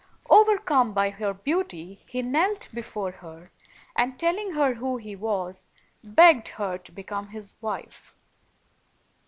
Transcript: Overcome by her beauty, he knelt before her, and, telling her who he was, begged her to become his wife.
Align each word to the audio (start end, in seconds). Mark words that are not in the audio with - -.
Overcome 0.31 0.95
by 0.95 1.11
her 1.11 1.31
beauty, 1.31 2.01
he 2.07 2.23
knelt 2.23 2.69
before 2.73 3.11
her, 3.11 3.51
and, 3.95 4.17
telling 4.17 4.53
her 4.53 4.73
who 4.73 4.97
he 4.97 5.15
was, 5.15 5.67
begged 6.03 6.47
her 6.47 6.79
to 6.79 6.91
become 6.91 7.27
his 7.27 7.53
wife. 7.61 8.15